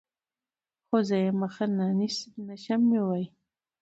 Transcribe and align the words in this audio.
خو 0.85 0.97
زه 1.07 1.15
يې 1.23 1.31
مخه 1.41 1.63
نشم 2.47 2.81
نيوى. 2.91 3.23